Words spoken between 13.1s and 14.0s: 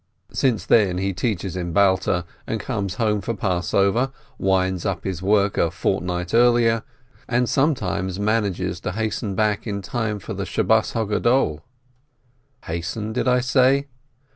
did I say?